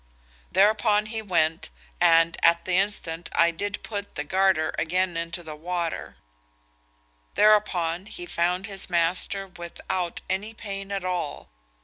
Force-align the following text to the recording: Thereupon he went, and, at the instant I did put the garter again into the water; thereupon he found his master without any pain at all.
Thereupon 0.51 1.05
he 1.13 1.21
went, 1.21 1.69
and, 1.99 2.35
at 2.43 2.65
the 2.65 2.75
instant 2.75 3.29
I 3.35 3.51
did 3.51 3.83
put 3.83 4.15
the 4.15 4.23
garter 4.23 4.73
again 4.79 5.15
into 5.15 5.43
the 5.43 5.55
water; 5.55 6.15
thereupon 7.35 8.07
he 8.07 8.25
found 8.25 8.65
his 8.65 8.89
master 8.89 9.45
without 9.45 10.21
any 10.27 10.55
pain 10.55 10.91
at 10.91 11.05
all. 11.05 11.49